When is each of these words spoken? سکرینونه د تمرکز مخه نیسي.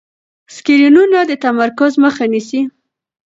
سکرینونه 0.55 1.19
د 1.29 1.31
تمرکز 1.45 1.91
مخه 2.03 2.25
نیسي. 2.33 2.61